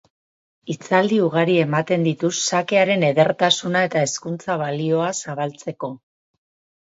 Hitzaldi 0.73 1.17
ugari 1.25 1.57
ematen 1.63 2.05
ditu 2.07 2.31
xakearen 2.37 3.05
edertasuna 3.09 3.83
eta 3.89 4.03
hezkuntza-balioa 4.07 5.11
zabaltzeko. 5.27 5.91